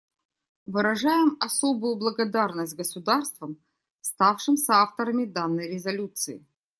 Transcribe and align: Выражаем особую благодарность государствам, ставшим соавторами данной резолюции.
Выражаем 0.65 1.37
особую 1.39 1.95
благодарность 1.95 2.75
государствам, 2.75 3.59
ставшим 4.01 4.57
соавторами 4.57 5.25
данной 5.25 5.67
резолюции. 5.67 6.43